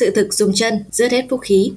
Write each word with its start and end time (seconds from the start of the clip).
Sự 0.00 0.10
thực 0.10 0.34
dùng 0.34 0.52
chân, 0.54 0.84
rớt 0.90 1.12
hết 1.12 1.26
phúc 1.30 1.40
khí. 1.42 1.72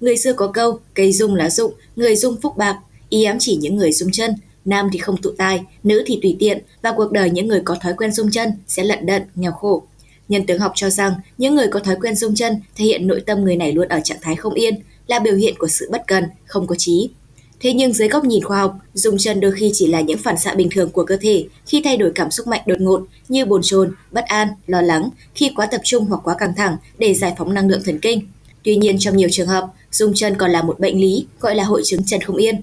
Người 0.00 0.16
xưa 0.16 0.32
có 0.32 0.46
câu, 0.46 0.80
cây 0.94 1.12
dung 1.12 1.34
lá 1.34 1.50
dụng, 1.50 1.72
người 1.96 2.16
dung 2.16 2.36
phúc 2.42 2.56
bạc, 2.56 2.78
ý 3.08 3.24
ám 3.24 3.36
chỉ 3.40 3.56
những 3.56 3.76
người 3.76 3.92
dung 3.92 4.10
chân, 4.12 4.34
nam 4.64 4.88
thì 4.92 4.98
không 4.98 5.16
tụ 5.16 5.30
tài 5.38 5.64
nữ 5.82 6.02
thì 6.06 6.18
tùy 6.22 6.36
tiện 6.38 6.62
và 6.82 6.92
cuộc 6.96 7.12
đời 7.12 7.30
những 7.30 7.48
người 7.48 7.60
có 7.64 7.76
thói 7.80 7.94
quen 7.96 8.12
dung 8.12 8.30
chân 8.30 8.52
sẽ 8.66 8.84
lận 8.84 9.06
đận, 9.06 9.22
nghèo 9.34 9.52
khổ. 9.52 9.82
Nhân 10.28 10.46
tướng 10.46 10.58
học 10.58 10.72
cho 10.74 10.90
rằng 10.90 11.12
những 11.38 11.54
người 11.54 11.66
có 11.70 11.80
thói 11.80 11.96
quen 12.00 12.14
dung 12.14 12.34
chân 12.34 12.60
thể 12.76 12.84
hiện 12.84 13.06
nội 13.06 13.22
tâm 13.26 13.44
người 13.44 13.56
này 13.56 13.72
luôn 13.72 13.88
ở 13.88 14.00
trạng 14.04 14.18
thái 14.20 14.36
không 14.36 14.54
yên, 14.54 14.74
là 15.06 15.18
biểu 15.18 15.34
hiện 15.34 15.54
của 15.58 15.68
sự 15.68 15.88
bất 15.92 16.02
cần, 16.06 16.24
không 16.46 16.66
có 16.66 16.74
trí. 16.78 17.10
Thế 17.60 17.72
nhưng 17.72 17.92
dưới 17.92 18.08
góc 18.08 18.24
nhìn 18.24 18.44
khoa 18.44 18.58
học, 18.58 18.78
rung 18.94 19.18
chân 19.18 19.40
đôi 19.40 19.52
khi 19.52 19.70
chỉ 19.74 19.86
là 19.86 20.00
những 20.00 20.18
phản 20.18 20.38
xạ 20.38 20.54
bình 20.54 20.68
thường 20.70 20.90
của 20.90 21.04
cơ 21.04 21.16
thể 21.20 21.46
khi 21.66 21.82
thay 21.84 21.96
đổi 21.96 22.12
cảm 22.14 22.30
xúc 22.30 22.46
mạnh 22.46 22.62
đột 22.66 22.80
ngột 22.80 23.06
như 23.28 23.44
bồn 23.44 23.60
chồn, 23.64 23.94
bất 24.10 24.24
an, 24.24 24.48
lo 24.66 24.82
lắng, 24.82 25.10
khi 25.34 25.52
quá 25.56 25.66
tập 25.66 25.80
trung 25.84 26.04
hoặc 26.04 26.20
quá 26.24 26.34
căng 26.38 26.54
thẳng 26.56 26.76
để 26.98 27.14
giải 27.14 27.34
phóng 27.38 27.54
năng 27.54 27.68
lượng 27.68 27.82
thần 27.84 27.98
kinh. 27.98 28.20
Tuy 28.62 28.76
nhiên 28.76 28.96
trong 28.98 29.16
nhiều 29.16 29.28
trường 29.32 29.48
hợp, 29.48 29.66
rung 29.90 30.14
chân 30.14 30.34
còn 30.36 30.50
là 30.50 30.62
một 30.62 30.80
bệnh 30.80 31.00
lý 31.00 31.26
gọi 31.40 31.54
là 31.54 31.64
hội 31.64 31.82
chứng 31.84 32.04
chân 32.06 32.20
không 32.20 32.36
yên. 32.36 32.62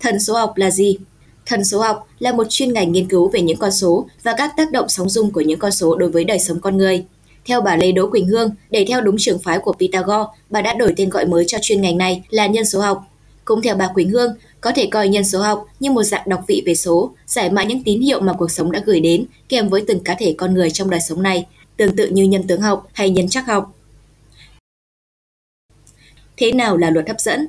Thần 0.00 0.20
số 0.20 0.34
học 0.34 0.52
là 0.56 0.70
gì? 0.70 0.98
Thần 1.46 1.64
số 1.64 1.80
học 1.80 2.08
là 2.18 2.32
một 2.32 2.46
chuyên 2.48 2.72
ngành 2.72 2.92
nghiên 2.92 3.08
cứu 3.08 3.28
về 3.28 3.40
những 3.40 3.56
con 3.56 3.72
số 3.72 4.06
và 4.22 4.34
các 4.36 4.52
tác 4.56 4.72
động 4.72 4.88
sóng 4.88 5.08
dung 5.08 5.30
của 5.30 5.40
những 5.40 5.58
con 5.58 5.72
số 5.72 5.96
đối 5.96 6.10
với 6.10 6.24
đời 6.24 6.38
sống 6.38 6.60
con 6.60 6.76
người. 6.76 7.04
Theo 7.44 7.60
bà 7.60 7.76
Lê 7.76 7.92
Đỗ 7.92 8.10
Quỳnh 8.10 8.26
Hương, 8.26 8.50
để 8.70 8.84
theo 8.88 9.00
đúng 9.00 9.16
trường 9.18 9.38
phái 9.38 9.58
của 9.58 9.72
Pythagore, 9.72 10.24
bà 10.50 10.62
đã 10.62 10.74
đổi 10.74 10.94
tên 10.96 11.10
gọi 11.10 11.26
mới 11.26 11.44
cho 11.46 11.58
chuyên 11.62 11.80
ngành 11.80 11.98
này 11.98 12.22
là 12.30 12.46
nhân 12.46 12.64
số 12.64 12.80
học. 12.80 13.04
Cũng 13.48 13.62
theo 13.62 13.76
bà 13.76 13.88
Quỳnh 13.94 14.10
Hương, 14.10 14.34
có 14.60 14.72
thể 14.74 14.88
coi 14.90 15.08
nhân 15.08 15.24
số 15.24 15.40
học 15.40 15.66
như 15.80 15.90
một 15.90 16.02
dạng 16.02 16.28
đọc 16.28 16.44
vị 16.48 16.62
về 16.66 16.74
số, 16.74 17.10
giải 17.26 17.50
mã 17.50 17.62
những 17.64 17.82
tín 17.82 18.00
hiệu 18.00 18.20
mà 18.20 18.32
cuộc 18.32 18.50
sống 18.50 18.72
đã 18.72 18.82
gửi 18.86 19.00
đến 19.00 19.26
kèm 19.48 19.68
với 19.68 19.84
từng 19.86 20.00
cá 20.00 20.14
thể 20.18 20.34
con 20.38 20.54
người 20.54 20.70
trong 20.70 20.90
đời 20.90 21.00
sống 21.00 21.22
này, 21.22 21.46
tương 21.76 21.96
tự 21.96 22.08
như 22.08 22.24
nhân 22.24 22.46
tướng 22.46 22.60
học 22.60 22.88
hay 22.92 23.10
nhân 23.10 23.28
chắc 23.28 23.46
học. 23.46 23.74
Thế 26.36 26.52
nào 26.52 26.76
là 26.76 26.90
luật 26.90 27.08
hấp 27.08 27.20
dẫn? 27.20 27.46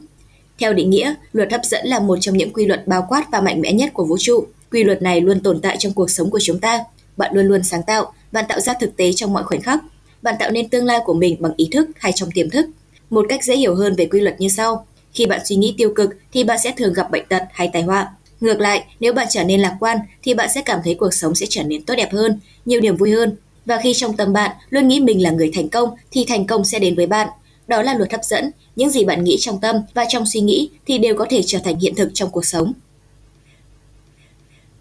Theo 0.60 0.74
định 0.74 0.90
nghĩa, 0.90 1.14
luật 1.34 1.52
hấp 1.52 1.66
dẫn 1.66 1.86
là 1.88 2.00
một 2.00 2.18
trong 2.22 2.38
những 2.38 2.54
quy 2.54 2.66
luật 2.66 2.88
bao 2.88 3.06
quát 3.10 3.28
và 3.32 3.42
mạnh 3.42 3.62
mẽ 3.62 3.74
nhất 3.74 3.94
của 3.94 4.06
vũ 4.06 4.18
trụ. 4.20 4.46
Quy 4.72 4.84
luật 4.84 5.02
này 5.02 5.22
luôn 5.22 5.40
tồn 5.40 5.62
tại 5.62 5.78
trong 5.80 5.94
cuộc 5.94 6.10
sống 6.10 6.30
của 6.30 6.40
chúng 6.42 6.60
ta. 6.60 6.84
Bạn 7.18 7.36
luôn 7.36 7.46
luôn 7.46 7.64
sáng 7.64 7.84
tạo, 7.84 8.14
bạn 8.32 8.46
tạo 8.50 8.60
ra 8.60 8.74
thực 8.74 8.98
tế 8.98 9.14
trong 9.14 9.34
mọi 9.34 9.44
khoảnh 9.44 9.62
khắc. 9.62 9.80
Bạn 10.22 10.36
tạo 10.40 10.52
nên 10.52 10.70
tương 10.70 10.86
lai 10.86 11.00
của 11.06 11.14
mình 11.14 11.38
bằng 11.40 11.54
ý 11.58 11.68
thức 11.72 11.90
hay 11.96 12.12
trong 12.16 12.32
tiềm 12.32 12.50
thức. 12.50 12.66
Một 13.10 13.26
cách 13.30 13.44
dễ 13.44 13.56
hiểu 13.56 13.76
hơn 13.76 13.96
về 13.96 14.06
quy 14.06 14.20
luật 14.20 14.42
như 14.42 14.48
sau. 14.50 14.86
Khi 15.14 15.26
bạn 15.26 15.42
suy 15.46 15.56
nghĩ 15.56 15.76
tiêu 15.78 15.94
cực 15.96 16.10
thì 16.34 16.44
bạn 16.44 16.58
sẽ 16.64 16.72
thường 16.78 16.94
gặp 16.94 17.12
bệnh 17.12 17.26
tật 17.30 17.44
hay 17.52 17.70
tai 17.74 17.82
họa. 17.82 18.10
Ngược 18.42 18.60
lại, 18.60 18.84
nếu 19.00 19.14
bạn 19.14 19.28
trở 19.30 19.44
nên 19.44 19.60
lạc 19.60 19.78
quan 19.80 19.98
thì 20.24 20.34
bạn 20.34 20.50
sẽ 20.56 20.62
cảm 20.62 20.80
thấy 20.84 20.96
cuộc 20.96 21.14
sống 21.14 21.36
sẽ 21.36 21.46
trở 21.50 21.64
nên 21.64 21.84
tốt 21.84 21.96
đẹp 21.98 22.14
hơn, 22.14 22.40
nhiều 22.66 22.82
niềm 22.82 22.98
vui 22.98 23.12
hơn. 23.12 23.36
Và 23.66 23.80
khi 23.84 23.94
trong 23.94 24.18
tâm 24.18 24.34
bạn 24.34 24.52
luôn 24.70 24.88
nghĩ 24.88 25.00
mình 25.00 25.24
là 25.24 25.32
người 25.32 25.52
thành 25.56 25.70
công 25.70 25.90
thì 26.12 26.26
thành 26.28 26.48
công 26.48 26.66
sẽ 26.66 26.80
đến 26.80 26.96
với 26.96 27.08
bạn. 27.08 27.28
Đó 27.68 27.82
là 27.82 27.94
luật 27.94 28.12
hấp 28.12 28.24
dẫn, 28.24 28.52
những 28.76 28.90
gì 28.90 29.06
bạn 29.06 29.24
nghĩ 29.24 29.38
trong 29.40 29.60
tâm 29.62 29.76
và 29.94 30.06
trong 30.10 30.26
suy 30.26 30.40
nghĩ 30.40 30.70
thì 30.88 30.98
đều 30.98 31.16
có 31.18 31.26
thể 31.30 31.42
trở 31.46 31.60
thành 31.64 31.80
hiện 31.80 31.96
thực 31.96 32.12
trong 32.14 32.30
cuộc 32.30 32.46
sống. 32.46 32.74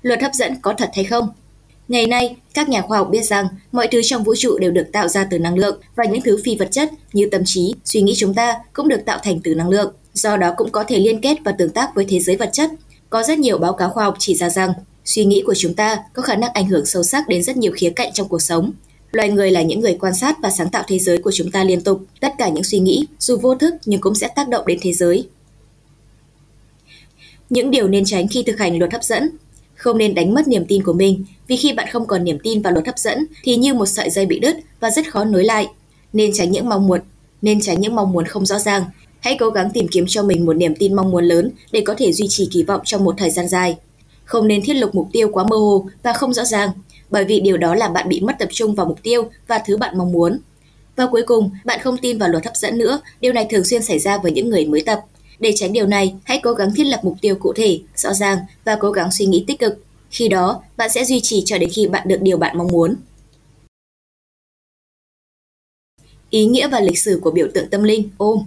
Luật 0.02 0.22
hấp 0.22 0.34
dẫn 0.34 0.56
có 0.62 0.74
thật 0.78 0.90
hay 0.94 1.04
không? 1.04 1.28
Ngày 1.88 2.06
nay, 2.06 2.36
các 2.54 2.68
nhà 2.68 2.82
khoa 2.82 2.98
học 2.98 3.08
biết 3.10 3.22
rằng 3.22 3.46
mọi 3.72 3.88
thứ 3.88 4.00
trong 4.02 4.24
vũ 4.24 4.34
trụ 4.38 4.58
đều 4.58 4.70
được 4.70 4.88
tạo 4.92 5.08
ra 5.08 5.26
từ 5.30 5.38
năng 5.38 5.58
lượng 5.58 5.80
và 5.96 6.04
những 6.04 6.22
thứ 6.22 6.40
phi 6.44 6.56
vật 6.56 6.68
chất 6.70 6.90
như 7.12 7.28
tâm 7.32 7.42
trí, 7.44 7.74
suy 7.84 8.00
nghĩ 8.00 8.14
chúng 8.16 8.34
ta 8.34 8.54
cũng 8.72 8.88
được 8.88 9.00
tạo 9.06 9.18
thành 9.22 9.40
từ 9.44 9.54
năng 9.54 9.68
lượng, 9.68 9.94
do 10.18 10.36
đó 10.36 10.54
cũng 10.56 10.70
có 10.70 10.84
thể 10.84 10.98
liên 10.98 11.20
kết 11.20 11.38
và 11.44 11.52
tương 11.52 11.70
tác 11.70 11.94
với 11.94 12.06
thế 12.08 12.20
giới 12.20 12.36
vật 12.36 12.50
chất. 12.52 12.70
Có 13.10 13.22
rất 13.22 13.38
nhiều 13.38 13.58
báo 13.58 13.72
cáo 13.72 13.90
khoa 13.90 14.04
học 14.04 14.16
chỉ 14.18 14.34
ra 14.34 14.50
rằng 14.50 14.72
suy 15.04 15.24
nghĩ 15.24 15.42
của 15.46 15.54
chúng 15.54 15.74
ta 15.74 15.98
có 16.12 16.22
khả 16.22 16.36
năng 16.36 16.52
ảnh 16.52 16.66
hưởng 16.66 16.86
sâu 16.86 17.02
sắc 17.02 17.28
đến 17.28 17.42
rất 17.42 17.56
nhiều 17.56 17.72
khía 17.74 17.90
cạnh 17.90 18.12
trong 18.12 18.28
cuộc 18.28 18.42
sống, 18.42 18.72
Loài 19.12 19.28
người 19.28 19.50
là 19.50 19.62
những 19.62 19.80
người 19.80 19.96
quan 20.00 20.14
sát 20.14 20.36
và 20.42 20.50
sáng 20.50 20.70
tạo 20.70 20.84
thế 20.86 20.98
giới 20.98 21.18
của 21.18 21.30
chúng 21.32 21.50
ta 21.50 21.64
liên 21.64 21.80
tục. 21.80 22.00
Tất 22.20 22.34
cả 22.38 22.48
những 22.48 22.64
suy 22.64 22.78
nghĩ, 22.78 23.06
dù 23.18 23.36
vô 23.36 23.54
thức 23.54 23.74
nhưng 23.84 24.00
cũng 24.00 24.14
sẽ 24.14 24.28
tác 24.28 24.48
động 24.48 24.66
đến 24.66 24.78
thế 24.82 24.92
giới. 24.92 25.28
Những 27.50 27.70
điều 27.70 27.88
nên 27.88 28.04
tránh 28.04 28.28
khi 28.28 28.42
thực 28.42 28.58
hành 28.58 28.78
luật 28.78 28.92
hấp 28.92 29.04
dẫn 29.04 29.30
không 29.74 29.98
nên 29.98 30.14
đánh 30.14 30.34
mất 30.34 30.48
niềm 30.48 30.64
tin 30.68 30.82
của 30.82 30.92
mình, 30.92 31.24
vì 31.46 31.56
khi 31.56 31.72
bạn 31.72 31.88
không 31.92 32.06
còn 32.06 32.24
niềm 32.24 32.38
tin 32.42 32.62
vào 32.62 32.72
luật 32.72 32.86
hấp 32.86 32.98
dẫn 32.98 33.26
thì 33.42 33.56
như 33.56 33.74
một 33.74 33.86
sợi 33.86 34.10
dây 34.10 34.26
bị 34.26 34.38
đứt 34.38 34.56
và 34.80 34.90
rất 34.90 35.12
khó 35.12 35.24
nối 35.24 35.44
lại. 35.44 35.68
Nên 36.12 36.30
tránh 36.34 36.50
những 36.50 36.68
mong 36.68 36.86
muốn, 36.86 37.00
nên 37.42 37.60
tránh 37.60 37.80
những 37.80 37.94
mong 37.94 38.12
muốn 38.12 38.24
không 38.24 38.46
rõ 38.46 38.58
ràng. 38.58 38.84
Hãy 39.28 39.36
cố 39.40 39.50
gắng 39.50 39.70
tìm 39.74 39.88
kiếm 39.88 40.04
cho 40.08 40.22
mình 40.22 40.46
một 40.46 40.52
niềm 40.52 40.74
tin 40.78 40.94
mong 40.94 41.10
muốn 41.10 41.24
lớn 41.24 41.50
để 41.72 41.80
có 41.80 41.94
thể 41.98 42.12
duy 42.12 42.26
trì 42.28 42.48
kỳ 42.52 42.62
vọng 42.62 42.80
trong 42.84 43.04
một 43.04 43.14
thời 43.18 43.30
gian 43.30 43.48
dài. 43.48 43.76
Không 44.24 44.48
nên 44.48 44.62
thiết 44.62 44.74
lập 44.74 44.90
mục 44.92 45.08
tiêu 45.12 45.30
quá 45.32 45.44
mơ 45.44 45.56
hồ 45.56 45.86
và 46.02 46.12
không 46.12 46.34
rõ 46.34 46.44
ràng, 46.44 46.70
bởi 47.10 47.24
vì 47.24 47.40
điều 47.40 47.56
đó 47.56 47.74
làm 47.74 47.92
bạn 47.92 48.08
bị 48.08 48.20
mất 48.20 48.32
tập 48.38 48.48
trung 48.52 48.74
vào 48.74 48.86
mục 48.86 49.02
tiêu 49.02 49.30
và 49.46 49.58
thứ 49.66 49.76
bạn 49.76 49.98
mong 49.98 50.12
muốn. 50.12 50.38
Và 50.96 51.06
cuối 51.06 51.22
cùng, 51.26 51.50
bạn 51.64 51.80
không 51.82 51.96
tin 51.96 52.18
vào 52.18 52.28
luật 52.28 52.44
hấp 52.44 52.56
dẫn 52.56 52.78
nữa, 52.78 53.00
điều 53.20 53.32
này 53.32 53.46
thường 53.50 53.64
xuyên 53.64 53.82
xảy 53.82 53.98
ra 53.98 54.18
với 54.18 54.32
những 54.32 54.50
người 54.50 54.66
mới 54.66 54.80
tập. 54.80 55.00
Để 55.38 55.52
tránh 55.56 55.72
điều 55.72 55.86
này, 55.86 56.14
hãy 56.24 56.40
cố 56.42 56.52
gắng 56.52 56.74
thiết 56.74 56.84
lập 56.84 57.00
mục 57.02 57.16
tiêu 57.20 57.34
cụ 57.34 57.52
thể, 57.52 57.80
rõ 57.96 58.14
ràng 58.14 58.38
và 58.64 58.76
cố 58.80 58.90
gắng 58.90 59.12
suy 59.12 59.26
nghĩ 59.26 59.44
tích 59.46 59.58
cực. 59.58 59.84
Khi 60.10 60.28
đó, 60.28 60.62
bạn 60.76 60.90
sẽ 60.90 61.04
duy 61.04 61.20
trì 61.22 61.42
cho 61.46 61.58
đến 61.58 61.70
khi 61.72 61.86
bạn 61.86 62.08
được 62.08 62.18
điều 62.22 62.36
bạn 62.36 62.58
mong 62.58 62.68
muốn. 62.72 62.94
Ý 66.30 66.46
nghĩa 66.46 66.68
và 66.68 66.80
lịch 66.80 66.98
sử 66.98 67.20
của 67.22 67.30
biểu 67.30 67.48
tượng 67.54 67.68
tâm 67.70 67.82
linh 67.82 68.10
ôm 68.18 68.44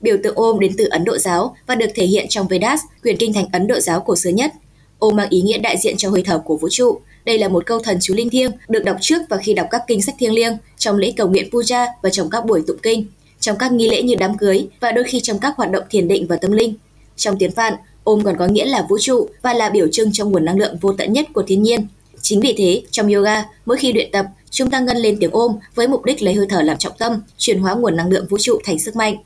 Biểu 0.00 0.16
tượng 0.22 0.34
ôm 0.36 0.60
đến 0.60 0.72
từ 0.78 0.84
Ấn 0.90 1.04
Độ 1.04 1.18
giáo 1.18 1.56
và 1.66 1.74
được 1.74 1.86
thể 1.94 2.06
hiện 2.06 2.26
trong 2.28 2.48
Vedas, 2.48 2.80
quyển 3.02 3.16
kinh 3.16 3.32
thành 3.32 3.46
Ấn 3.52 3.66
Độ 3.66 3.80
giáo 3.80 4.00
cổ 4.00 4.16
xưa 4.16 4.30
nhất. 4.30 4.52
Ôm 4.98 5.16
mang 5.16 5.28
ý 5.30 5.40
nghĩa 5.40 5.58
đại 5.58 5.76
diện 5.76 5.96
cho 5.96 6.10
hơi 6.10 6.22
thở 6.22 6.38
của 6.38 6.56
vũ 6.56 6.68
trụ, 6.70 7.00
đây 7.24 7.38
là 7.38 7.48
một 7.48 7.66
câu 7.66 7.78
thần 7.78 7.98
chú 8.00 8.14
linh 8.14 8.30
thiêng 8.30 8.50
được 8.68 8.84
đọc 8.84 8.96
trước 9.00 9.22
và 9.28 9.36
khi 9.36 9.54
đọc 9.54 9.66
các 9.70 9.82
kinh 9.86 10.02
sách 10.02 10.14
thiêng 10.18 10.32
liêng, 10.32 10.56
trong 10.78 10.96
lễ 10.96 11.12
cầu 11.16 11.28
nguyện 11.28 11.48
puja 11.50 11.86
và 12.02 12.10
trong 12.10 12.30
các 12.30 12.46
buổi 12.46 12.62
tụng 12.66 12.78
kinh, 12.82 13.06
trong 13.40 13.56
các 13.58 13.72
nghi 13.72 13.88
lễ 13.90 14.02
như 14.02 14.14
đám 14.14 14.38
cưới 14.38 14.68
và 14.80 14.92
đôi 14.92 15.04
khi 15.04 15.20
trong 15.20 15.38
các 15.38 15.56
hoạt 15.56 15.70
động 15.70 15.84
thiền 15.90 16.08
định 16.08 16.26
và 16.26 16.36
tâm 16.36 16.52
linh. 16.52 16.74
Trong 17.16 17.38
tiếng 17.38 17.50
Phạn, 17.50 17.74
ôm 18.04 18.22
còn 18.24 18.36
có 18.38 18.46
nghĩa 18.46 18.64
là 18.64 18.86
vũ 18.88 18.98
trụ 19.00 19.28
và 19.42 19.54
là 19.54 19.70
biểu 19.70 19.88
trưng 19.92 20.12
cho 20.12 20.24
nguồn 20.24 20.44
năng 20.44 20.58
lượng 20.58 20.76
vô 20.80 20.92
tận 20.92 21.12
nhất 21.12 21.26
của 21.32 21.42
thiên 21.42 21.62
nhiên. 21.62 21.86
Chính 22.22 22.40
vì 22.40 22.54
thế, 22.58 22.82
trong 22.90 23.12
yoga, 23.12 23.44
mỗi 23.66 23.76
khi 23.76 23.92
luyện 23.92 24.10
tập, 24.12 24.26
chúng 24.50 24.70
ta 24.70 24.80
ngân 24.80 24.96
lên 24.96 25.16
tiếng 25.20 25.30
ôm 25.30 25.56
với 25.74 25.88
mục 25.88 26.04
đích 26.04 26.22
lấy 26.22 26.34
hơi 26.34 26.46
thở 26.48 26.62
làm 26.62 26.78
trọng 26.78 26.92
tâm, 26.98 27.22
chuyển 27.38 27.58
hóa 27.58 27.74
nguồn 27.74 27.96
năng 27.96 28.10
lượng 28.10 28.26
vũ 28.28 28.38
trụ 28.40 28.58
thành 28.64 28.78
sức 28.78 28.96
mạnh. 28.96 29.16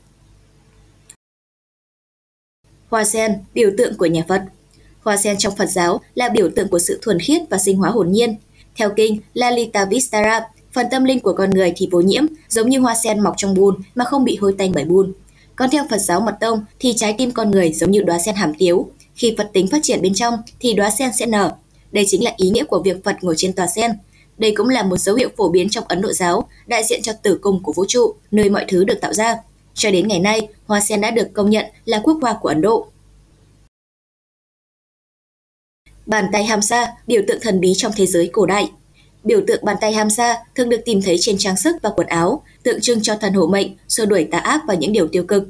Hoa 2.93 3.03
sen, 3.03 3.33
biểu 3.53 3.71
tượng 3.77 3.97
của 3.97 4.05
nhà 4.05 4.23
Phật 4.27 4.41
Hoa 5.03 5.17
sen 5.17 5.37
trong 5.37 5.55
Phật 5.55 5.65
giáo 5.65 6.01
là 6.15 6.29
biểu 6.29 6.49
tượng 6.55 6.67
của 6.67 6.79
sự 6.79 6.99
thuần 7.01 7.19
khiết 7.19 7.41
và 7.49 7.57
sinh 7.57 7.77
hóa 7.77 7.89
hồn 7.89 8.11
nhiên. 8.11 8.35
Theo 8.75 8.89
kinh 8.95 9.19
Lalita 9.33 9.85
Vistara, 9.85 10.41
phần 10.73 10.85
tâm 10.91 11.03
linh 11.03 11.19
của 11.19 11.33
con 11.33 11.49
người 11.49 11.73
thì 11.75 11.87
vô 11.91 12.01
nhiễm, 12.01 12.23
giống 12.49 12.69
như 12.69 12.79
hoa 12.79 12.95
sen 13.03 13.19
mọc 13.19 13.33
trong 13.37 13.53
bùn 13.53 13.75
mà 13.95 14.05
không 14.05 14.23
bị 14.23 14.37
hôi 14.41 14.55
tanh 14.57 14.71
bởi 14.75 14.83
bùn. 14.83 15.13
Còn 15.55 15.69
theo 15.69 15.83
Phật 15.89 15.97
giáo 15.97 16.19
Mật 16.19 16.37
Tông 16.39 16.65
thì 16.79 16.93
trái 16.95 17.15
tim 17.17 17.31
con 17.31 17.51
người 17.51 17.73
giống 17.73 17.91
như 17.91 18.01
đóa 18.01 18.19
sen 18.19 18.35
hàm 18.35 18.53
tiếu, 18.57 18.89
khi 19.15 19.35
Phật 19.37 19.49
tính 19.53 19.67
phát 19.67 19.79
triển 19.83 20.01
bên 20.01 20.13
trong 20.13 20.33
thì 20.59 20.73
đóa 20.73 20.89
sen 20.89 21.13
sẽ 21.13 21.25
nở. 21.25 21.51
Đây 21.91 22.03
chính 22.07 22.23
là 22.23 22.31
ý 22.37 22.49
nghĩa 22.49 22.63
của 22.63 22.81
việc 22.85 23.03
Phật 23.03 23.15
ngồi 23.21 23.33
trên 23.37 23.53
tòa 23.53 23.67
sen. 23.67 23.91
Đây 24.37 24.53
cũng 24.55 24.69
là 24.69 24.83
một 24.83 24.97
dấu 24.97 25.15
hiệu 25.15 25.29
phổ 25.37 25.49
biến 25.49 25.69
trong 25.69 25.83
Ấn 25.87 26.01
Độ 26.01 26.13
giáo, 26.13 26.47
đại 26.67 26.83
diện 26.83 27.01
cho 27.01 27.13
tử 27.13 27.39
cung 27.41 27.63
của 27.63 27.73
vũ 27.73 27.85
trụ, 27.87 28.13
nơi 28.31 28.49
mọi 28.49 28.65
thứ 28.67 28.83
được 28.83 29.01
tạo 29.01 29.13
ra. 29.13 29.37
Cho 29.73 29.91
đến 29.91 30.07
ngày 30.07 30.19
nay, 30.19 30.47
hoa 30.65 30.81
sen 30.81 31.01
đã 31.01 31.11
được 31.11 31.27
công 31.33 31.49
nhận 31.49 31.65
là 31.85 32.01
quốc 32.03 32.17
hoa 32.21 32.37
của 32.41 32.49
Ấn 32.49 32.61
Độ. 32.61 32.87
Bàn 36.05 36.25
tay 36.33 36.43
Hamsa, 36.43 36.93
biểu 37.07 37.21
tượng 37.27 37.39
thần 37.41 37.59
bí 37.59 37.73
trong 37.77 37.91
thế 37.95 38.05
giới 38.05 38.29
cổ 38.33 38.45
đại. 38.45 38.71
Biểu 39.23 39.41
tượng 39.47 39.65
bàn 39.65 39.75
tay 39.81 39.93
Hamsa 39.93 40.37
thường 40.55 40.69
được 40.69 40.81
tìm 40.85 41.01
thấy 41.01 41.17
trên 41.19 41.35
trang 41.37 41.57
sức 41.57 41.75
và 41.81 41.89
quần 41.95 42.07
áo, 42.07 42.43
tượng 42.63 42.81
trưng 42.81 43.01
cho 43.01 43.15
thần 43.15 43.33
hộ 43.33 43.47
mệnh, 43.47 43.67
xua 43.87 44.05
đuổi 44.05 44.27
tà 44.31 44.37
ác 44.37 44.61
và 44.67 44.73
những 44.73 44.93
điều 44.93 45.07
tiêu 45.07 45.23
cực. 45.23 45.43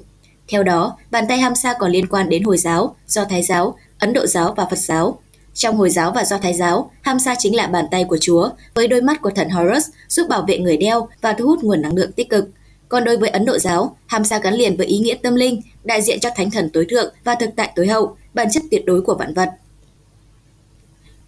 Theo 0.47 0.63
đó, 0.63 0.97
bàn 1.11 1.25
tay 1.29 1.37
Hamsa 1.37 1.73
còn 1.79 1.91
liên 1.91 2.07
quan 2.07 2.29
đến 2.29 2.43
Hồi 2.43 2.57
giáo, 2.57 2.95
Do 3.07 3.25
Thái 3.25 3.43
giáo, 3.43 3.77
Ấn 3.99 4.13
Độ 4.13 4.25
giáo 4.25 4.53
và 4.57 4.65
Phật 4.69 4.79
giáo. 4.79 5.19
Trong 5.53 5.77
Hồi 5.77 5.89
giáo 5.89 6.11
và 6.11 6.25
Do 6.25 6.37
Thái 6.37 6.53
giáo, 6.53 6.91
Hamsa 7.01 7.35
chính 7.39 7.55
là 7.55 7.67
bàn 7.67 7.85
tay 7.91 8.03
của 8.03 8.17
Chúa, 8.21 8.49
với 8.73 8.87
đôi 8.87 9.01
mắt 9.01 9.21
của 9.21 9.29
thần 9.29 9.49
Horus 9.49 9.89
giúp 10.09 10.27
bảo 10.29 10.45
vệ 10.47 10.57
người 10.57 10.77
đeo 10.77 11.07
và 11.21 11.33
thu 11.33 11.45
hút 11.45 11.63
nguồn 11.63 11.81
năng 11.81 11.95
lượng 11.95 12.11
tích 12.11 12.29
cực. 12.29 12.49
Còn 12.93 13.03
đối 13.03 13.17
với 13.17 13.29
Ấn 13.29 13.45
Độ 13.45 13.57
giáo, 13.57 13.97
hàm 14.07 14.23
sa 14.23 14.39
gắn 14.39 14.53
liền 14.53 14.77
với 14.77 14.87
ý 14.87 14.97
nghĩa 14.97 15.15
tâm 15.15 15.35
linh, 15.35 15.61
đại 15.83 16.01
diện 16.01 16.19
cho 16.19 16.29
thánh 16.35 16.51
thần 16.51 16.69
tối 16.69 16.85
thượng 16.89 17.13
và 17.23 17.35
thực 17.35 17.49
tại 17.55 17.71
tối 17.75 17.87
hậu, 17.87 18.17
bản 18.33 18.47
chất 18.51 18.63
tuyệt 18.71 18.85
đối 18.85 19.01
của 19.01 19.15
vạn 19.15 19.33
vật. 19.33 19.49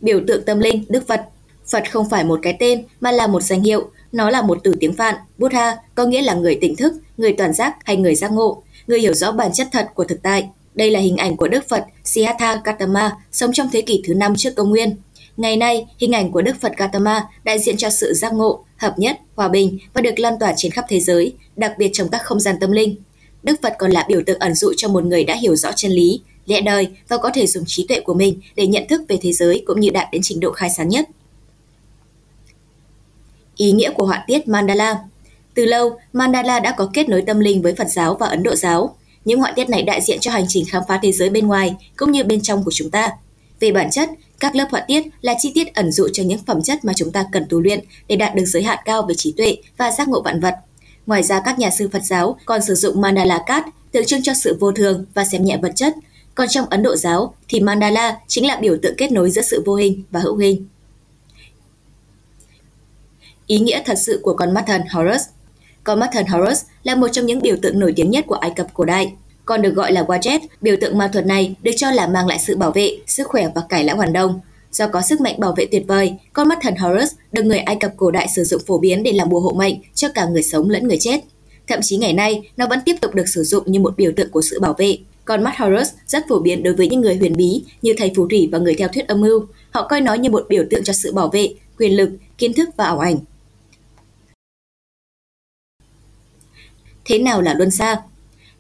Biểu 0.02 0.20
tượng 0.28 0.44
tâm 0.46 0.60
linh, 0.60 0.86
Đức 0.90 1.08
Phật. 1.08 1.22
Phật 1.68 1.92
không 1.92 2.10
phải 2.10 2.24
một 2.24 2.40
cái 2.44 2.58
tên 2.60 2.86
mà 3.00 3.12
là 3.12 3.28
một 3.28 3.44
danh 3.44 3.64
hiệu, 3.64 3.90
nó 4.12 4.30
là 4.30 4.42
một 4.42 4.58
từ 4.64 4.76
tiếng 4.80 4.94
Phạn, 4.94 5.16
Buddha 5.38 5.78
có 5.96 6.06
nghĩa 6.06 6.22
là 6.22 6.34
người 6.34 6.58
tỉnh 6.62 6.76
thức, 6.76 6.94
người 7.18 7.34
toàn 7.38 7.54
giác 7.54 7.76
hay 7.86 7.98
người 7.98 8.16
giác 8.16 8.32
ngộ, 8.32 8.64
người 8.88 9.00
hiểu 9.00 9.14
rõ 9.14 9.32
bản 9.32 9.54
chất 9.54 9.68
thật 9.72 9.88
của 9.94 10.04
thực 10.04 10.22
tại. 10.22 10.50
Đây 10.76 10.92
là 10.92 11.00
hình 11.00 11.18
ảnh 11.18 11.38
của 11.38 11.48
Đức 11.48 11.70
Phật 11.70 11.86
Siddhartha 12.04 12.62
Gautama 12.64 13.18
sống 13.32 13.54
trong 13.54 13.70
thế 13.72 13.82
kỷ 13.82 14.04
thứ 14.08 14.14
5 14.14 14.36
trước 14.36 14.56
công 14.56 14.70
nguyên. 14.70 14.96
Ngày 15.38 15.58
nay, 15.58 15.86
hình 16.00 16.12
ảnh 16.12 16.32
của 16.32 16.42
Đức 16.42 16.56
Phật 16.62 16.72
Gautama 16.78 17.28
đại 17.44 17.60
diện 17.60 17.78
cho 17.78 17.90
sự 17.90 18.14
giác 18.14 18.34
ngộ, 18.34 18.66
hợp 18.78 18.94
nhất, 19.00 19.20
hòa 19.36 19.48
bình 19.48 19.78
và 19.94 20.02
được 20.02 20.20
lan 20.20 20.34
tỏa 20.40 20.54
trên 20.58 20.72
khắp 20.72 20.86
thế 20.90 21.00
giới, 21.00 21.34
đặc 21.56 21.74
biệt 21.78 21.90
trong 21.94 22.10
các 22.10 22.22
không 22.24 22.40
gian 22.40 22.56
tâm 22.60 22.72
linh. 22.72 22.96
Đức 23.44 23.56
Phật 23.62 23.74
còn 23.80 23.92
là 23.92 24.06
biểu 24.10 24.22
tượng 24.26 24.40
ẩn 24.40 24.54
dụ 24.54 24.74
cho 24.78 24.88
một 24.88 25.04
người 25.04 25.24
đã 25.24 25.36
hiểu 25.36 25.56
rõ 25.56 25.72
chân 25.72 25.92
lý, 25.92 26.22
lẽ 26.46 26.62
đời 26.62 26.88
và 27.08 27.18
có 27.18 27.30
thể 27.34 27.48
dùng 27.48 27.64
trí 27.68 27.86
tuệ 27.88 28.00
của 28.00 28.14
mình 28.14 28.40
để 28.56 28.68
nhận 28.68 28.88
thức 28.88 29.02
về 29.08 29.18
thế 29.22 29.32
giới 29.32 29.64
cũng 29.68 29.80
như 29.80 29.90
đạt 29.90 30.08
đến 30.12 30.22
trình 30.24 30.40
độ 30.40 30.52
khai 30.52 30.70
sáng 30.70 30.90
nhất. 30.90 31.10
Ý 33.56 33.72
nghĩa 33.72 33.92
của 33.92 34.06
họa 34.06 34.24
tiết 34.28 34.48
mandala 34.48 35.00
Từ 35.54 35.66
lâu, 35.66 36.00
mandala 36.14 36.60
đã 36.60 36.74
có 36.78 36.90
kết 36.94 37.10
nối 37.10 37.22
tâm 37.22 37.40
linh 37.40 37.62
với 37.62 37.76
Phật 37.76 37.88
giáo 37.88 38.16
và 38.20 38.28
Ấn 38.28 38.44
Độ 38.44 38.56
giáo. 38.56 38.96
Những 39.26 39.40
họa 39.40 39.52
tiết 39.56 39.70
này 39.70 39.84
đại 39.84 40.02
diện 40.02 40.20
cho 40.20 40.32
hành 40.32 40.46
trình 40.48 40.66
khám 40.70 40.84
phá 40.88 41.00
thế 41.04 41.12
giới 41.12 41.30
bên 41.30 41.48
ngoài 41.48 41.76
cũng 41.98 42.12
như 42.12 42.24
bên 42.24 42.42
trong 42.42 42.64
của 42.64 42.72
chúng 42.72 42.92
ta. 42.92 43.12
Về 43.60 43.72
bản 43.72 43.92
chất, 43.92 44.10
các 44.40 44.56
lớp 44.56 44.68
họa 44.72 44.82
tiết 44.88 45.04
là 45.22 45.36
chi 45.40 45.52
tiết 45.56 45.74
ẩn 45.74 45.92
dụ 45.92 46.08
cho 46.14 46.24
những 46.24 46.44
phẩm 46.46 46.62
chất 46.64 46.86
mà 46.86 46.94
chúng 46.94 47.12
ta 47.12 47.26
cần 47.32 47.46
tu 47.50 47.62
luyện 47.62 47.80
để 48.08 48.16
đạt 48.16 48.36
được 48.36 48.46
giới 48.46 48.64
hạn 48.64 48.80
cao 48.86 49.02
về 49.02 49.16
trí 49.16 49.32
tuệ 49.32 49.58
và 49.78 49.92
giác 49.92 50.08
ngộ 50.10 50.22
vạn 50.22 50.40
vật. 50.40 50.56
Ngoài 51.06 51.24
ra 51.24 51.40
các 51.40 51.60
nhà 51.60 51.70
sư 51.70 51.90
Phật 51.94 52.04
giáo 52.04 52.38
còn 52.46 52.62
sử 52.62 52.76
dụng 52.76 53.02
mandala 53.02 53.40
cát 53.46 53.66
tượng 53.92 54.06
trưng 54.06 54.24
cho 54.24 54.34
sự 54.34 54.58
vô 54.60 54.72
thường 54.72 55.06
và 55.14 55.26
xem 55.26 55.46
nhẹ 55.46 55.58
vật 55.62 55.72
chất. 55.76 55.94
Còn 56.36 56.48
trong 56.48 56.66
Ấn 56.70 56.84
Độ 56.84 56.96
giáo 56.96 57.34
thì 57.48 57.60
mandala 57.60 58.18
chính 58.28 58.48
là 58.48 58.58
biểu 58.62 58.78
tượng 58.82 58.96
kết 58.98 59.12
nối 59.12 59.32
giữa 59.32 59.42
sự 59.42 59.64
vô 59.66 59.76
hình 59.76 60.04
và 60.12 60.20
hữu 60.20 60.38
hình. 60.38 60.66
Ý 63.48 63.60
nghĩa 63.60 63.82
thật 63.86 63.98
sự 63.98 64.20
của 64.24 64.34
con 64.34 64.54
mắt 64.54 64.64
thần 64.68 64.82
Horus 64.92 65.22
Con 65.84 66.00
mắt 66.00 66.10
thần 66.14 66.26
Horus 66.26 66.64
là 66.84 66.96
một 66.96 67.08
trong 67.08 67.26
những 67.26 67.42
biểu 67.42 67.56
tượng 67.62 67.80
nổi 67.80 67.94
tiếng 67.96 68.12
nhất 68.12 68.26
của 68.28 68.36
Ai 68.36 68.52
Cập 68.56 68.74
cổ 68.74 68.86
đại. 68.86 69.14
Còn 69.46 69.62
được 69.62 69.76
gọi 69.76 69.92
là 69.92 70.04
Wajet, 70.04 70.40
biểu 70.62 70.76
tượng 70.82 70.98
ma 70.98 71.08
thuật 71.14 71.26
này 71.26 71.56
được 71.64 71.72
cho 71.78 71.92
là 71.92 72.08
mang 72.08 72.28
lại 72.28 72.40
sự 72.40 72.58
bảo 72.58 72.72
vệ, 72.72 72.98
sức 73.08 73.28
khỏe 73.28 73.48
và 73.56 73.62
cải 73.70 73.84
lão 73.84 73.96
hoàn 73.96 74.14
đông. 74.14 74.40
Do 74.72 74.88
có 74.88 75.02
sức 75.02 75.22
mạnh 75.22 75.40
bảo 75.40 75.54
vệ 75.58 75.66
tuyệt 75.66 75.84
vời, 75.88 76.14
con 76.34 76.48
mắt 76.48 76.58
thần 76.62 76.76
Horus 76.76 77.12
được 77.32 77.44
người 77.44 77.60
Ai 77.60 77.76
Cập 77.76 77.94
cổ 77.98 78.12
đại 78.12 78.28
sử 78.36 78.44
dụng 78.44 78.62
phổ 78.68 78.78
biến 78.78 79.04
để 79.04 79.12
làm 79.12 79.30
bùa 79.30 79.40
hộ 79.40 79.54
mệnh 79.54 79.76
cho 79.96 80.08
cả 80.10 80.26
người 80.26 80.44
sống 80.44 80.70
lẫn 80.70 80.88
người 80.88 80.98
chết. 81.00 81.22
Thậm 81.68 81.80
chí 81.84 81.98
ngày 81.98 82.14
nay, 82.14 82.50
nó 82.58 82.68
vẫn 82.68 82.80
tiếp 82.86 82.96
tục 83.02 83.16
được 83.16 83.30
sử 83.30 83.44
dụng 83.44 83.64
như 83.72 83.80
một 83.80 83.98
biểu 83.98 84.12
tượng 84.16 84.32
của 84.32 84.42
sự 84.42 84.60
bảo 84.60 84.74
vệ. 84.78 84.98
Con 85.26 85.44
mắt 85.44 85.58
Horus 85.58 85.88
rất 86.08 86.24
phổ 86.30 86.40
biến 86.40 86.64
đối 86.64 86.74
với 86.74 86.88
những 86.88 87.02
người 87.02 87.16
huyền 87.16 87.38
bí 87.38 87.64
như 87.82 87.94
thầy 87.98 88.12
phù 88.16 88.28
thủy 88.28 88.50
và 88.52 88.58
người 88.58 88.76
theo 88.76 88.88
thuyết 88.88 89.08
âm 89.08 89.22
mưu. 89.22 89.46
Họ 89.72 89.88
coi 89.88 90.02
nó 90.02 90.14
như 90.14 90.30
một 90.30 90.46
biểu 90.50 90.64
tượng 90.70 90.84
cho 90.84 90.94
sự 90.94 91.14
bảo 91.14 91.28
vệ, 91.28 91.50
quyền 91.78 91.98
lực, 91.98 92.10
kiến 92.38 92.54
thức 92.54 92.70
và 92.78 92.86
ảo 92.86 93.00
ảnh. 93.00 93.18
Thế 97.06 97.20
nào 97.20 97.42
là 97.42 97.54
luân 97.54 97.72
xa? 97.72 98.02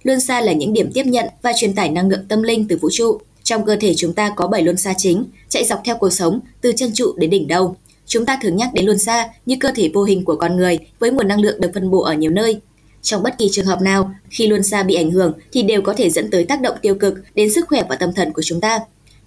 Luân 0.06 0.20
xa 0.20 0.42
là 0.42 0.54
những 0.54 0.74
điểm 0.74 0.92
tiếp 0.94 1.06
nhận 1.06 1.26
và 1.42 1.54
truyền 1.56 1.76
tải 1.76 1.90
năng 1.90 2.10
lượng 2.10 2.26
tâm 2.28 2.44
linh 2.44 2.68
từ 2.68 2.78
vũ 2.82 2.90
trụ. 2.92 3.18
Trong 3.44 3.66
cơ 3.66 3.76
thể 3.76 3.94
chúng 3.98 4.14
ta 4.14 4.34
có 4.36 4.48
7 4.48 4.64
luân 4.64 4.78
xa 4.78 4.94
chính, 4.98 5.26
chạy 5.50 5.66
dọc 5.66 5.82
theo 5.86 5.98
cuộc 5.98 6.10
sống 6.10 6.40
từ 6.62 6.72
chân 6.78 6.92
trụ 6.94 7.14
đến 7.18 7.30
đỉnh 7.30 7.48
đầu. 7.48 7.76
Chúng 8.06 8.26
ta 8.26 8.40
thường 8.42 8.56
nhắc 8.56 8.70
đến 8.74 8.86
luân 8.86 9.00
xa 9.00 9.30
như 9.46 9.56
cơ 9.60 9.72
thể 9.76 9.92
vô 9.94 10.04
hình 10.04 10.26
của 10.26 10.36
con 10.36 10.56
người 10.56 10.78
với 11.00 11.12
nguồn 11.12 11.28
năng 11.28 11.42
lượng 11.42 11.62
được 11.62 11.72
phân 11.74 11.92
bổ 11.92 12.02
ở 12.02 12.14
nhiều 12.14 12.32
nơi. 12.32 12.62
Trong 13.02 13.24
bất 13.24 13.38
kỳ 13.38 13.50
trường 13.52 13.66
hợp 13.66 13.82
nào, 13.82 14.12
khi 14.30 14.48
luân 14.48 14.64
xa 14.64 14.84
bị 14.84 14.96
ảnh 14.96 15.12
hưởng 15.12 15.34
thì 15.52 15.64
đều 15.64 15.82
có 15.82 15.94
thể 15.94 16.10
dẫn 16.10 16.32
tới 16.32 16.46
tác 16.46 16.62
động 16.62 16.78
tiêu 16.82 16.96
cực 16.96 17.14
đến 17.36 17.50
sức 17.54 17.66
khỏe 17.68 17.84
và 17.90 17.96
tâm 17.96 18.14
thần 18.14 18.34
của 18.34 18.42
chúng 18.42 18.62
ta. 18.62 18.80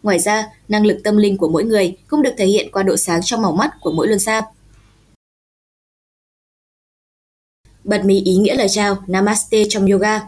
Ngoài 0.03 0.19
ra, 0.19 0.47
năng 0.69 0.87
lực 0.87 1.01
tâm 1.05 1.17
linh 1.17 1.37
của 1.37 1.49
mỗi 1.49 1.65
người 1.65 1.97
cũng 2.09 2.23
được 2.23 2.35
thể 2.39 2.47
hiện 2.47 2.73
qua 2.73 2.83
độ 2.83 2.97
sáng 2.97 3.21
trong 3.25 3.43
màu 3.43 3.53
mắt 3.53 3.71
của 3.81 3.93
mỗi 3.93 4.07
luân 4.07 4.19
xa. 4.19 4.43
Bật 7.85 8.05
mí 8.05 8.21
ý 8.25 8.37
nghĩa 8.37 8.55
lời 8.55 8.69
chào 8.69 8.97
Namaste 9.07 9.65
trong 9.69 9.87
yoga. 9.87 10.21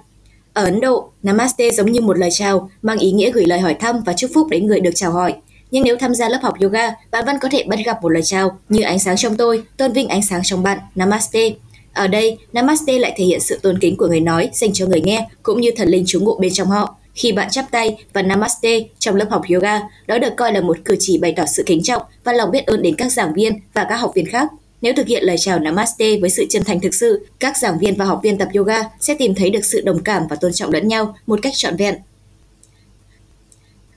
Ở 0.52 0.64
Ấn 0.64 0.80
Độ, 0.80 1.10
Namaste 1.22 1.70
giống 1.70 1.92
như 1.92 2.00
một 2.00 2.18
lời 2.18 2.30
chào, 2.32 2.70
mang 2.82 2.98
ý 2.98 3.12
nghĩa 3.12 3.30
gửi 3.30 3.46
lời 3.46 3.60
hỏi 3.60 3.74
thăm 3.74 4.00
và 4.06 4.12
chúc 4.12 4.30
phúc 4.34 4.48
đến 4.50 4.66
người 4.66 4.80
được 4.80 4.90
chào 4.94 5.12
hỏi. 5.12 5.34
Nhưng 5.70 5.84
nếu 5.84 5.96
tham 6.00 6.14
gia 6.14 6.28
lớp 6.28 6.38
học 6.42 6.54
yoga, 6.60 6.90
bạn 7.10 7.24
vẫn 7.26 7.36
có 7.40 7.48
thể 7.52 7.64
bắt 7.68 7.78
gặp 7.84 8.02
một 8.02 8.08
lời 8.08 8.22
chào 8.22 8.58
như 8.68 8.82
ánh 8.82 8.98
sáng 8.98 9.16
trong 9.16 9.36
tôi, 9.36 9.62
tôn 9.76 9.92
vinh 9.92 10.08
ánh 10.08 10.22
sáng 10.22 10.40
trong 10.44 10.62
bạn, 10.62 10.78
Namaste. 10.94 11.50
Ở 11.92 12.06
đây, 12.06 12.38
Namaste 12.52 12.98
lại 12.98 13.14
thể 13.16 13.24
hiện 13.24 13.40
sự 13.40 13.58
tôn 13.62 13.78
kính 13.78 13.96
của 13.96 14.06
người 14.06 14.20
nói 14.20 14.50
dành 14.52 14.72
cho 14.72 14.86
người 14.86 15.00
nghe, 15.00 15.28
cũng 15.42 15.60
như 15.60 15.70
thần 15.76 15.88
linh 15.88 16.04
trú 16.06 16.20
ngụ 16.20 16.38
bên 16.38 16.52
trong 16.52 16.68
họ. 16.68 16.96
Khi 17.14 17.32
bạn 17.32 17.50
chắp 17.50 17.64
tay 17.70 17.96
và 18.12 18.22
Namaste 18.22 18.80
trong 18.98 19.16
lớp 19.16 19.26
học 19.30 19.42
yoga, 19.54 19.80
đó 20.06 20.18
được 20.18 20.36
coi 20.36 20.52
là 20.52 20.60
một 20.60 20.76
cử 20.84 20.96
chỉ 21.00 21.18
bày 21.18 21.32
tỏ 21.36 21.46
sự 21.46 21.62
kính 21.66 21.82
trọng 21.82 22.02
và 22.24 22.32
lòng 22.32 22.50
biết 22.50 22.66
ơn 22.66 22.82
đến 22.82 22.94
các 22.96 23.12
giảng 23.12 23.34
viên 23.34 23.60
và 23.74 23.86
các 23.88 23.96
học 23.96 24.12
viên 24.14 24.26
khác. 24.26 24.48
Nếu 24.82 24.92
thực 24.96 25.06
hiện 25.06 25.24
lời 25.24 25.36
chào 25.38 25.58
Namaste 25.58 26.18
với 26.20 26.30
sự 26.30 26.44
chân 26.50 26.64
thành 26.64 26.80
thực 26.80 26.94
sự, 26.94 27.26
các 27.38 27.56
giảng 27.58 27.78
viên 27.78 27.96
và 27.96 28.04
học 28.04 28.20
viên 28.22 28.38
tập 28.38 28.48
yoga 28.54 28.82
sẽ 29.00 29.14
tìm 29.14 29.34
thấy 29.34 29.50
được 29.50 29.64
sự 29.64 29.80
đồng 29.80 30.02
cảm 30.02 30.26
và 30.30 30.36
tôn 30.36 30.52
trọng 30.52 30.70
lẫn 30.70 30.88
nhau 30.88 31.16
một 31.26 31.38
cách 31.42 31.52
trọn 31.56 31.76
vẹn. 31.76 31.94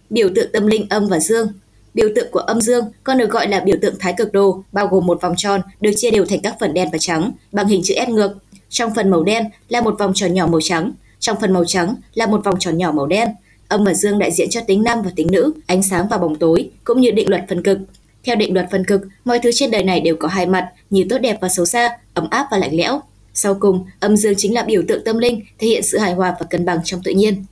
Biểu 0.10 0.30
tượng 0.36 0.52
tâm 0.52 0.68
linh 0.68 0.86
âm 0.90 1.08
và 1.08 1.20
dương 1.20 1.48
Biểu 1.94 2.10
tượng 2.16 2.32
của 2.32 2.40
âm 2.40 2.62
dương 2.62 2.86
còn 3.04 3.18
được 3.18 3.30
gọi 3.30 3.48
là 3.48 3.60
biểu 3.60 3.78
tượng 3.82 3.96
thái 4.00 4.14
cực 4.18 4.34
đồ, 4.34 4.64
bao 4.72 4.88
gồm 4.88 5.06
một 5.06 5.22
vòng 5.22 5.34
tròn 5.38 5.62
được 5.82 5.92
chia 5.96 6.12
đều 6.12 6.26
thành 6.26 6.40
các 6.42 6.56
phần 6.60 6.74
đen 6.74 6.90
và 6.92 6.98
trắng 6.98 7.32
bằng 7.52 7.68
hình 7.68 7.82
chữ 7.84 7.94
S 8.08 8.10
ngược. 8.10 8.38
Trong 8.70 8.94
phần 8.96 9.10
màu 9.10 9.24
đen 9.24 9.50
là 9.70 9.82
một 9.82 9.96
vòng 10.00 10.12
tròn 10.16 10.34
nhỏ 10.34 10.48
màu 10.48 10.62
trắng, 10.62 10.92
trong 11.20 11.38
phần 11.42 11.54
màu 11.54 11.66
trắng 11.66 11.96
là 12.14 12.28
một 12.28 12.44
vòng 12.44 12.60
tròn 12.60 12.78
nhỏ 12.78 12.92
màu 12.92 13.08
đen. 13.08 13.30
Âm 13.68 13.84
và 13.84 13.94
dương 13.94 14.20
đại 14.20 14.32
diện 14.32 14.50
cho 14.50 14.62
tính 14.62 14.84
nam 14.84 15.02
và 15.02 15.12
tính 15.16 15.32
nữ, 15.32 15.54
ánh 15.66 15.84
sáng 15.84 16.08
và 16.10 16.18
bóng 16.18 16.36
tối, 16.36 16.70
cũng 16.84 17.02
như 17.02 17.12
định 17.12 17.30
luật 17.30 17.46
phân 17.50 17.64
cực. 17.64 17.78
Theo 18.24 18.36
định 18.36 18.54
luật 18.54 18.68
phân 18.72 18.86
cực, 18.86 19.02
mọi 19.26 19.40
thứ 19.40 19.52
trên 19.54 19.72
đời 19.72 19.84
này 19.84 20.02
đều 20.02 20.16
có 20.16 20.28
hai 20.28 20.46
mặt, 20.46 20.72
như 20.90 21.06
tốt 21.10 21.18
đẹp 21.18 21.38
và 21.42 21.50
xấu 21.50 21.66
xa, 21.66 21.98
ấm 22.14 22.28
áp 22.30 22.48
và 22.52 22.58
lạnh 22.58 22.76
lẽo. 22.76 23.02
Sau 23.34 23.56
cùng, 23.60 23.86
âm 24.00 24.18
dương 24.18 24.34
chính 24.38 24.54
là 24.54 24.64
biểu 24.64 24.82
tượng 24.88 25.04
tâm 25.04 25.18
linh, 25.18 25.46
thể 25.60 25.68
hiện 25.68 25.84
sự 25.84 25.98
hài 25.98 26.14
hòa 26.14 26.36
và 26.40 26.46
cân 26.50 26.66
bằng 26.66 26.80
trong 26.84 27.02
tự 27.04 27.12
nhiên. 27.12 27.46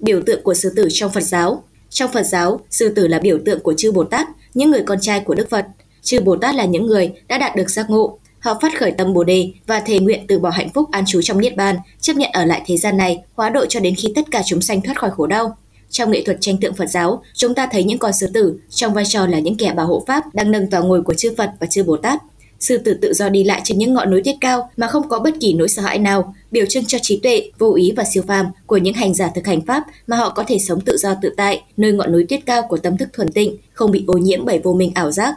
Biểu 0.00 0.22
tượng 0.26 0.42
của 0.42 0.54
sư 0.54 0.72
tử 0.76 0.88
trong 0.92 1.12
Phật 1.12 1.20
giáo 1.20 1.62
Trong 1.90 2.12
Phật 2.12 2.22
giáo, 2.22 2.60
sư 2.70 2.88
tử 2.88 3.08
là 3.08 3.18
biểu 3.18 3.38
tượng 3.44 3.60
của 3.60 3.74
chư 3.74 3.92
Bồ 3.92 4.04
Tát, 4.04 4.28
những 4.54 4.70
người 4.70 4.82
con 4.86 4.98
trai 5.00 5.20
của 5.20 5.34
Đức 5.34 5.50
Phật. 5.50 5.66
Chư 6.02 6.20
Bồ 6.20 6.36
Tát 6.36 6.54
là 6.54 6.64
những 6.64 6.86
người 6.86 7.12
đã 7.28 7.38
đạt 7.38 7.56
được 7.56 7.70
giác 7.70 7.90
ngộ, 7.90 8.18
họ 8.38 8.58
phát 8.62 8.78
khởi 8.78 8.92
tâm 8.92 9.12
Bồ 9.12 9.24
đề 9.24 9.52
và 9.66 9.80
thề 9.80 9.98
nguyện 9.98 10.24
từ 10.28 10.38
bỏ 10.38 10.50
hạnh 10.50 10.70
phúc 10.74 10.88
an 10.90 11.04
trú 11.06 11.22
trong 11.22 11.40
niết 11.40 11.56
bàn, 11.56 11.76
chấp 12.00 12.16
nhận 12.16 12.30
ở 12.32 12.44
lại 12.44 12.62
thế 12.66 12.76
gian 12.76 12.96
này, 12.96 13.22
hóa 13.34 13.50
độ 13.50 13.66
cho 13.66 13.80
đến 13.80 13.94
khi 13.94 14.12
tất 14.14 14.22
cả 14.30 14.42
chúng 14.46 14.60
sanh 14.60 14.80
thoát 14.82 14.98
khỏi 14.98 15.10
khổ 15.10 15.26
đau. 15.26 15.56
Trong 15.94 16.10
nghệ 16.10 16.22
thuật 16.22 16.36
tranh 16.40 16.56
tượng 16.60 16.74
Phật 16.74 16.86
giáo, 16.86 17.22
chúng 17.34 17.54
ta 17.54 17.68
thấy 17.72 17.84
những 17.84 17.98
con 17.98 18.12
sư 18.12 18.26
tử 18.34 18.58
trong 18.70 18.94
vai 18.94 19.04
trò 19.04 19.26
là 19.26 19.38
những 19.38 19.56
kẻ 19.56 19.72
bảo 19.76 19.86
hộ 19.86 20.04
pháp 20.06 20.34
đang 20.34 20.50
nâng 20.50 20.68
vào 20.68 20.84
ngồi 20.84 21.02
của 21.02 21.14
chư 21.14 21.34
Phật 21.36 21.50
và 21.60 21.66
chư 21.66 21.82
Bồ 21.82 21.96
Tát. 21.96 22.22
Sư 22.60 22.78
tử 22.78 22.94
tự 22.94 23.12
do 23.12 23.28
đi 23.28 23.44
lại 23.44 23.60
trên 23.64 23.78
những 23.78 23.94
ngọn 23.94 24.10
núi 24.10 24.22
tuyết 24.24 24.36
cao 24.40 24.70
mà 24.76 24.86
không 24.86 25.08
có 25.08 25.18
bất 25.18 25.34
kỳ 25.40 25.52
nỗi 25.52 25.68
sợ 25.68 25.82
hãi 25.82 25.98
nào, 25.98 26.34
biểu 26.50 26.64
trưng 26.68 26.84
cho 26.84 26.98
trí 27.02 27.16
tuệ, 27.16 27.50
vô 27.58 27.74
ý 27.74 27.92
và 27.96 28.04
siêu 28.04 28.22
phàm 28.26 28.46
của 28.66 28.76
những 28.76 28.94
hành 28.94 29.14
giả 29.14 29.30
thực 29.34 29.46
hành 29.46 29.60
pháp 29.60 29.84
mà 30.06 30.16
họ 30.16 30.30
có 30.30 30.44
thể 30.46 30.58
sống 30.58 30.80
tự 30.80 30.96
do 30.96 31.14
tự 31.22 31.30
tại 31.36 31.62
nơi 31.76 31.92
ngọn 31.92 32.12
núi 32.12 32.26
tuyết 32.28 32.40
cao 32.46 32.62
của 32.68 32.76
tâm 32.76 32.96
thức 32.96 33.08
thuần 33.12 33.32
tịnh, 33.32 33.56
không 33.72 33.90
bị 33.90 34.04
ô 34.06 34.14
nhiễm 34.14 34.44
bởi 34.44 34.60
vô 34.64 34.72
minh 34.72 34.92
ảo 34.94 35.10
giác. 35.10 35.34